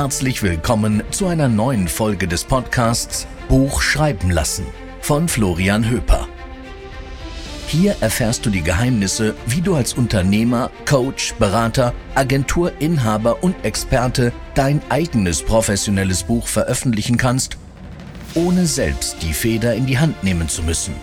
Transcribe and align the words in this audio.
Herzlich 0.00 0.44
willkommen 0.44 1.02
zu 1.10 1.26
einer 1.26 1.48
neuen 1.48 1.88
Folge 1.88 2.28
des 2.28 2.44
Podcasts 2.44 3.26
Buch 3.48 3.82
schreiben 3.82 4.30
lassen 4.30 4.64
von 5.00 5.26
Florian 5.26 5.90
Höper. 5.90 6.28
Hier 7.66 7.96
erfährst 8.00 8.46
du 8.46 8.50
die 8.50 8.62
Geheimnisse, 8.62 9.34
wie 9.46 9.60
du 9.60 9.74
als 9.74 9.94
Unternehmer, 9.94 10.70
Coach, 10.88 11.34
Berater, 11.40 11.94
Agenturinhaber 12.14 13.42
und 13.42 13.56
Experte 13.64 14.32
dein 14.54 14.80
eigenes 14.88 15.42
professionelles 15.42 16.22
Buch 16.22 16.46
veröffentlichen 16.46 17.16
kannst, 17.16 17.58
ohne 18.34 18.66
selbst 18.66 19.16
die 19.22 19.32
Feder 19.32 19.74
in 19.74 19.86
die 19.86 19.98
Hand 19.98 20.22
nehmen 20.22 20.48
zu 20.48 20.62
müssen. 20.62 20.94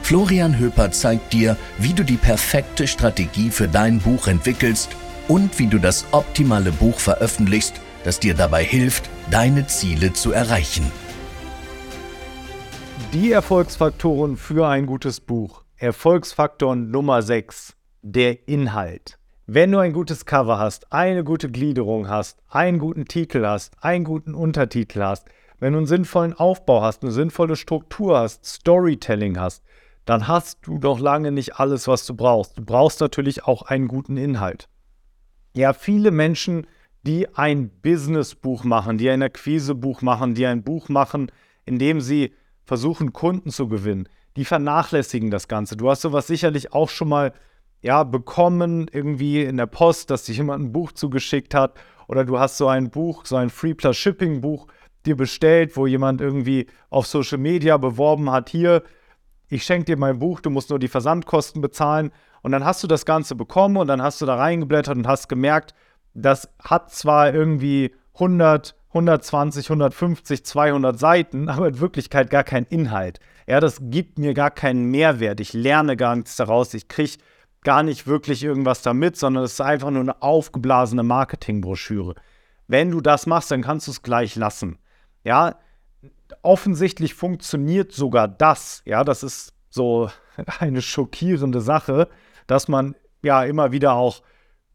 Florian 0.00 0.58
Höper 0.58 0.92
zeigt 0.92 1.34
dir, 1.34 1.58
wie 1.76 1.92
du 1.92 2.04
die 2.04 2.16
perfekte 2.16 2.86
Strategie 2.86 3.50
für 3.50 3.68
dein 3.68 3.98
Buch 3.98 4.28
entwickelst 4.28 4.96
und 5.28 5.58
wie 5.58 5.66
du 5.66 5.78
das 5.78 6.04
optimale 6.12 6.72
Buch 6.72 6.98
veröffentlichst, 6.98 7.80
das 8.04 8.20
dir 8.20 8.34
dabei 8.34 8.62
hilft, 8.62 9.08
deine 9.30 9.66
Ziele 9.66 10.12
zu 10.12 10.32
erreichen. 10.32 10.90
Die 13.12 13.32
Erfolgsfaktoren 13.32 14.36
für 14.36 14.68
ein 14.68 14.86
gutes 14.86 15.20
Buch. 15.20 15.64
Erfolgsfaktor 15.76 16.76
Nummer 16.76 17.22
6. 17.22 17.74
Der 18.02 18.48
Inhalt. 18.48 19.18
Wenn 19.46 19.72
du 19.72 19.78
ein 19.78 19.92
gutes 19.92 20.26
Cover 20.26 20.58
hast, 20.58 20.92
eine 20.92 21.24
gute 21.24 21.50
Gliederung 21.50 22.08
hast, 22.08 22.42
einen 22.48 22.78
guten 22.78 23.04
Titel 23.06 23.46
hast, 23.46 23.74
einen 23.82 24.04
guten 24.04 24.34
Untertitel 24.34 25.02
hast, 25.02 25.26
wenn 25.60 25.72
du 25.72 25.78
einen 25.78 25.86
sinnvollen 25.86 26.34
Aufbau 26.34 26.82
hast, 26.82 27.02
eine 27.02 27.12
sinnvolle 27.12 27.56
Struktur 27.56 28.18
hast, 28.18 28.44
Storytelling 28.44 29.38
hast, 29.38 29.62
dann 30.06 30.28
hast 30.28 30.58
du 30.62 30.78
doch 30.78 30.98
lange 30.98 31.30
nicht 31.30 31.58
alles, 31.58 31.88
was 31.88 32.04
du 32.06 32.14
brauchst. 32.14 32.58
Du 32.58 32.64
brauchst 32.64 33.00
natürlich 33.00 33.44
auch 33.44 33.62
einen 33.62 33.88
guten 33.88 34.16
Inhalt 34.16 34.68
ja 35.54 35.72
viele 35.72 36.10
Menschen, 36.10 36.66
die 37.06 37.34
ein 37.34 37.70
Businessbuch 37.82 38.64
machen, 38.64 38.98
die 38.98 39.10
ein 39.10 39.22
Akquisebuch 39.22 40.02
machen, 40.02 40.34
die 40.34 40.46
ein 40.46 40.62
Buch 40.62 40.88
machen, 40.88 41.30
in 41.64 41.78
dem 41.78 42.00
sie 42.00 42.34
versuchen, 42.64 43.12
Kunden 43.12 43.50
zu 43.50 43.68
gewinnen, 43.68 44.08
die 44.36 44.44
vernachlässigen 44.44 45.30
das 45.30 45.48
Ganze. 45.48 45.76
Du 45.76 45.90
hast 45.90 46.02
sowas 46.02 46.26
sicherlich 46.26 46.72
auch 46.72 46.88
schon 46.88 47.08
mal 47.08 47.32
ja, 47.82 48.02
bekommen, 48.02 48.88
irgendwie 48.90 49.42
in 49.42 49.58
der 49.58 49.66
Post, 49.66 50.10
dass 50.10 50.24
sich 50.24 50.38
jemand 50.38 50.64
ein 50.64 50.72
Buch 50.72 50.92
zugeschickt 50.92 51.54
hat. 51.54 51.74
Oder 52.08 52.24
du 52.24 52.38
hast 52.38 52.56
so 52.56 52.66
ein 52.66 52.90
Buch, 52.90 53.26
so 53.26 53.36
ein 53.36 53.50
Free 53.50 53.74
Plus 53.74 53.96
Shipping 53.96 54.40
Buch 54.40 54.66
dir 55.04 55.16
bestellt, 55.16 55.76
wo 55.76 55.86
jemand 55.86 56.22
irgendwie 56.22 56.66
auf 56.88 57.06
Social 57.06 57.36
Media 57.36 57.76
beworben 57.76 58.30
hat, 58.30 58.48
hier, 58.48 58.82
ich 59.48 59.64
schenke 59.64 59.86
dir 59.86 59.96
mein 59.96 60.18
Buch, 60.18 60.40
du 60.40 60.50
musst 60.50 60.70
nur 60.70 60.78
die 60.78 60.88
Versandkosten 60.88 61.60
bezahlen. 61.60 62.10
Und 62.42 62.52
dann 62.52 62.64
hast 62.64 62.82
du 62.82 62.86
das 62.86 63.06
Ganze 63.06 63.34
bekommen 63.34 63.76
und 63.76 63.86
dann 63.86 64.02
hast 64.02 64.20
du 64.20 64.26
da 64.26 64.36
reingeblättert 64.36 64.96
und 64.96 65.06
hast 65.06 65.28
gemerkt, 65.28 65.74
das 66.14 66.48
hat 66.62 66.92
zwar 66.92 67.34
irgendwie 67.34 67.94
100, 68.14 68.74
120, 68.88 69.66
150, 69.66 70.44
200 70.44 70.98
Seiten, 70.98 71.48
aber 71.50 71.68
in 71.68 71.80
Wirklichkeit 71.80 72.30
gar 72.30 72.44
keinen 72.44 72.66
Inhalt. 72.66 73.20
Ja, 73.46 73.60
das 73.60 73.78
gibt 73.80 74.18
mir 74.18 74.34
gar 74.34 74.50
keinen 74.50 74.86
Mehrwert. 74.86 75.40
Ich 75.40 75.52
lerne 75.52 75.96
gar 75.96 76.16
nichts 76.16 76.36
daraus. 76.36 76.72
Ich 76.74 76.88
kriege 76.88 77.18
gar 77.62 77.82
nicht 77.82 78.06
wirklich 78.06 78.44
irgendwas 78.44 78.82
damit, 78.82 79.16
sondern 79.16 79.44
es 79.44 79.54
ist 79.54 79.60
einfach 79.60 79.90
nur 79.90 80.02
eine 80.02 80.22
aufgeblasene 80.22 81.02
Marketingbroschüre. 81.02 82.14
Wenn 82.68 82.90
du 82.90 83.00
das 83.00 83.26
machst, 83.26 83.50
dann 83.50 83.62
kannst 83.62 83.86
du 83.86 83.90
es 83.90 84.02
gleich 84.02 84.36
lassen. 84.36 84.78
Ja, 85.24 85.56
offensichtlich 86.42 87.14
funktioniert 87.14 87.92
sogar 87.92 88.28
das. 88.28 88.82
Ja, 88.84 89.04
das 89.04 89.22
ist 89.22 89.52
so 89.70 90.10
eine 90.58 90.82
schockierende 90.82 91.60
Sache 91.60 92.08
dass 92.46 92.68
man 92.68 92.94
ja 93.22 93.44
immer 93.44 93.72
wieder 93.72 93.94
auch 93.94 94.22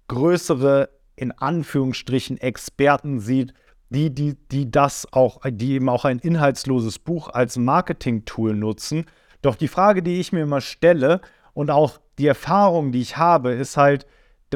größere, 0.08 0.90
in 1.16 1.32
Anführungsstrichen, 1.32 2.38
Experten 2.38 3.20
sieht, 3.20 3.54
die, 3.90 4.14
die, 4.14 4.36
die 4.52 4.70
das 4.70 5.12
auch, 5.12 5.42
die 5.46 5.74
eben 5.74 5.90
auch 5.90 6.06
ein 6.06 6.20
inhaltsloses 6.20 7.00
Buch 7.00 7.30
als 7.30 7.58
Marketing-Tool 7.58 8.56
nutzen. 8.56 9.06
Doch 9.42 9.56
die 9.56 9.68
Frage, 9.68 10.04
die 10.04 10.20
ich 10.20 10.32
mir 10.32 10.42
immer 10.42 10.62
stelle 10.62 11.22
und 11.54 11.72
auch 11.72 12.00
die 12.18 12.28
Erfahrung, 12.28 12.92
die 12.92 13.02
ich 13.02 13.18
habe, 13.18 13.52
ist 13.52 13.78
halt, 13.78 14.06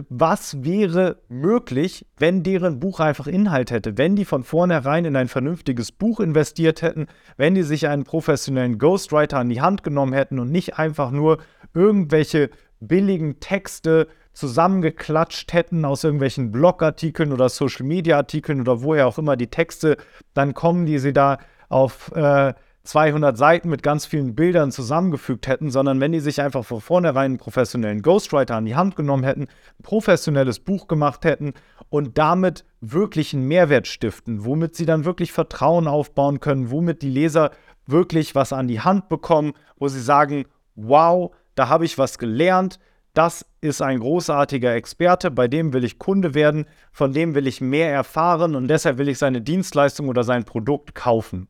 was 0.10 0.64
wäre 0.64 1.18
möglich, 1.30 2.06
wenn 2.18 2.44
deren 2.44 2.80
Buch 2.80 3.00
einfach 3.00 3.28
Inhalt 3.28 3.72
hätte, 3.72 3.98
wenn 3.98 4.16
die 4.16 4.26
von 4.26 4.44
vornherein 4.44 5.06
in 5.06 5.16
ein 5.16 5.28
vernünftiges 5.28 5.92
Buch 5.92 6.20
investiert 6.20 6.82
hätten, 6.82 7.08
wenn 7.38 7.54
die 7.56 7.64
sich 7.64 7.88
einen 7.88 8.04
professionellen 8.04 8.80
Ghostwriter 8.80 9.38
an 9.38 9.50
die 9.50 9.62
Hand 9.62 9.84
genommen 9.84 10.14
hätten 10.14 10.40
und 10.40 10.52
nicht 10.52 10.80
einfach 10.80 11.12
nur 11.12 11.38
irgendwelche 11.74 12.50
billigen 12.80 13.40
Texte 13.40 14.08
zusammengeklatscht 14.34 15.54
hätten 15.54 15.86
aus 15.86 16.04
irgendwelchen 16.04 16.52
Blogartikeln 16.52 17.32
oder 17.32 17.50
Social-Media-Artikeln 17.50 18.62
oder 18.62 18.82
woher 18.82 19.08
auch 19.08 19.20
immer 19.20 19.38
die 19.38 19.48
Texte 19.48 19.98
dann 20.34 20.54
kommen, 20.54 20.86
die 20.86 20.98
sie 20.98 21.14
da 21.14 21.38
auf 21.70 22.12
äh, 22.16 22.54
200 22.86 23.38
Seiten 23.38 23.70
mit 23.70 23.82
ganz 23.82 24.06
vielen 24.06 24.36
Bildern 24.36 24.70
zusammengefügt 24.70 25.48
hätten, 25.48 25.72
sondern 25.72 26.02
wenn 26.02 26.12
die 26.12 26.20
sich 26.20 26.42
einfach 26.42 26.66
von 26.66 26.82
vornherein 26.82 27.32
einen 27.32 27.38
professionellen 27.38 28.02
Ghostwriter 28.02 28.56
an 28.56 28.66
die 28.66 28.76
Hand 28.76 28.98
genommen 28.98 29.24
hätten, 29.24 29.44
ein 29.44 29.84
professionelles 29.84 30.60
Buch 30.60 30.90
gemacht 30.90 31.24
hätten 31.24 31.54
und 31.90 32.18
damit 32.18 32.66
wirklich 32.82 33.34
einen 33.34 33.48
Mehrwert 33.48 33.88
stiften, 33.88 34.44
womit 34.44 34.76
sie 34.76 34.86
dann 34.86 35.06
wirklich 35.06 35.32
Vertrauen 35.32 35.88
aufbauen 35.88 36.42
können, 36.42 36.72
womit 36.72 37.02
die 37.02 37.10
Leser 37.10 37.52
wirklich 37.88 38.36
was 38.36 38.52
an 38.52 38.68
die 38.68 38.82
Hand 38.82 39.08
bekommen, 39.08 39.54
wo 39.78 39.88
sie 39.88 40.02
sagen, 40.02 40.46
wow, 40.76 41.34
da 41.56 41.70
habe 41.70 41.86
ich 41.86 41.98
was 41.98 42.18
gelernt, 42.18 42.80
das 43.14 43.46
ist 43.62 43.82
ein 43.82 44.00
großartiger 44.00 44.74
Experte, 44.74 45.32
bei 45.32 45.48
dem 45.48 45.72
will 45.72 45.86
ich 45.86 46.00
Kunde 46.00 46.34
werden, 46.34 46.66
von 46.92 47.14
dem 47.14 47.34
will 47.34 47.48
ich 47.48 47.62
mehr 47.62 47.94
erfahren 47.94 48.56
und 48.56 48.68
deshalb 48.68 48.98
will 48.98 49.08
ich 49.08 49.20
seine 49.20 49.42
Dienstleistung 49.42 50.10
oder 50.10 50.24
sein 50.24 50.44
Produkt 50.44 50.96
kaufen. 50.96 51.48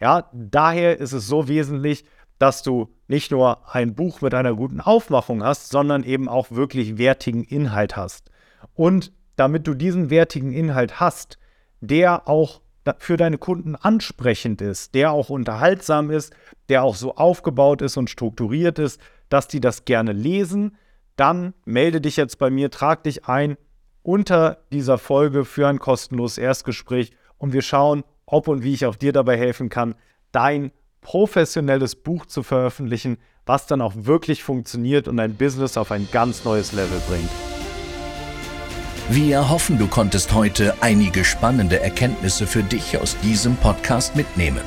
Ja, 0.00 0.28
daher 0.32 0.98
ist 0.98 1.12
es 1.12 1.26
so 1.26 1.48
wesentlich, 1.48 2.04
dass 2.38 2.62
du 2.62 2.88
nicht 3.08 3.30
nur 3.30 3.74
ein 3.74 3.94
Buch 3.94 4.20
mit 4.20 4.34
einer 4.34 4.54
guten 4.54 4.80
Aufmachung 4.80 5.42
hast, 5.42 5.70
sondern 5.70 6.04
eben 6.04 6.28
auch 6.28 6.50
wirklich 6.50 6.98
wertigen 6.98 7.42
Inhalt 7.42 7.96
hast. 7.96 8.30
Und 8.74 9.12
damit 9.36 9.66
du 9.66 9.74
diesen 9.74 10.10
wertigen 10.10 10.52
Inhalt 10.52 11.00
hast, 11.00 11.38
der 11.80 12.28
auch 12.28 12.60
für 12.98 13.16
deine 13.16 13.38
Kunden 13.38 13.76
ansprechend 13.76 14.62
ist, 14.62 14.94
der 14.94 15.12
auch 15.12 15.30
unterhaltsam 15.30 16.10
ist, 16.10 16.32
der 16.68 16.84
auch 16.84 16.94
so 16.94 17.16
aufgebaut 17.16 17.82
ist 17.82 17.96
und 17.96 18.08
strukturiert 18.08 18.78
ist, 18.78 19.00
dass 19.28 19.48
die 19.48 19.60
das 19.60 19.84
gerne 19.84 20.12
lesen, 20.12 20.76
dann 21.16 21.54
melde 21.64 22.00
dich 22.00 22.16
jetzt 22.16 22.38
bei 22.38 22.50
mir, 22.50 22.70
trag 22.70 23.02
dich 23.02 23.26
ein 23.26 23.56
unter 24.02 24.58
dieser 24.72 24.96
Folge 24.96 25.44
für 25.44 25.68
ein 25.68 25.78
kostenloses 25.78 26.38
Erstgespräch 26.38 27.12
und 27.36 27.52
wir 27.52 27.62
schauen, 27.62 28.04
ob 28.30 28.48
und 28.48 28.62
wie 28.62 28.74
ich 28.74 28.86
auch 28.86 28.96
dir 28.96 29.12
dabei 29.12 29.36
helfen 29.36 29.68
kann, 29.68 29.94
dein 30.32 30.70
professionelles 31.00 31.94
Buch 31.96 32.26
zu 32.26 32.42
veröffentlichen, 32.42 33.18
was 33.46 33.66
dann 33.66 33.80
auch 33.80 33.94
wirklich 33.96 34.42
funktioniert 34.42 35.08
und 35.08 35.16
dein 35.16 35.34
Business 35.34 35.76
auf 35.76 35.90
ein 35.90 36.08
ganz 36.12 36.44
neues 36.44 36.72
Level 36.72 37.00
bringt. 37.08 37.30
Wir 39.10 39.48
hoffen, 39.48 39.78
du 39.78 39.86
konntest 39.86 40.34
heute 40.34 40.74
einige 40.82 41.24
spannende 41.24 41.80
Erkenntnisse 41.80 42.46
für 42.46 42.62
dich 42.62 42.98
aus 42.98 43.16
diesem 43.20 43.56
Podcast 43.56 44.16
mitnehmen. 44.16 44.60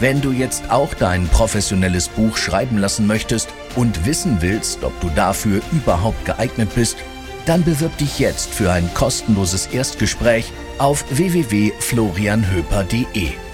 Wenn 0.00 0.20
du 0.20 0.32
jetzt 0.32 0.70
auch 0.72 0.92
dein 0.94 1.28
professionelles 1.28 2.08
Buch 2.08 2.36
schreiben 2.36 2.78
lassen 2.78 3.06
möchtest 3.06 3.50
und 3.76 4.06
wissen 4.06 4.38
willst, 4.40 4.82
ob 4.82 4.98
du 5.00 5.08
dafür 5.10 5.60
überhaupt 5.70 6.24
geeignet 6.24 6.70
bist, 6.74 6.96
dann 7.46 7.64
bewirb 7.64 7.96
dich 7.98 8.18
jetzt 8.18 8.54
für 8.54 8.72
ein 8.72 8.92
kostenloses 8.94 9.66
Erstgespräch 9.66 10.50
auf 10.78 11.04
www.florianhöper.de. 11.10 13.49